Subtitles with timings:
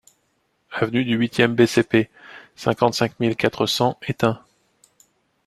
[0.71, 2.09] Avenue du huit e B.C.P.,
[2.55, 4.43] cinquante-cinq mille quatre cents Étain